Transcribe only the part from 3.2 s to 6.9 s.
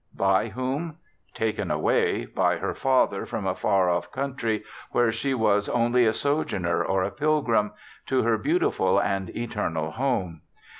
from a far off country, where she was only a sojourner